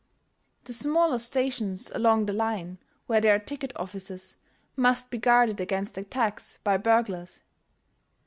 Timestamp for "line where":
2.33-3.21